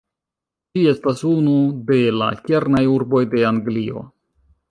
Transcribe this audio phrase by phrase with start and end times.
[0.77, 1.53] Ĝi estas unu
[1.91, 4.05] de la kernaj urboj de Anglio.